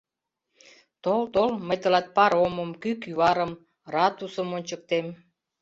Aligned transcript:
«Тол, 1.03 1.21
тол, 1.33 1.51
мый 1.67 1.77
тылат 1.83 2.07
паромым, 2.15 2.71
кӱ 2.81 2.91
кӱварым, 3.01 3.51
ратусым 3.93 4.49
ончыктем. 4.57 5.07